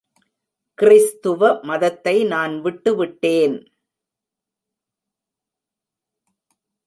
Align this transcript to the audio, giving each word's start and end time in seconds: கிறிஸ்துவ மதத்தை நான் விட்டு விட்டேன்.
கிறிஸ்துவ 0.79 1.59
மதத்தை 1.61 2.23
நான் 2.23 2.61
விட்டு 2.61 2.95
விட்டேன். 2.95 3.55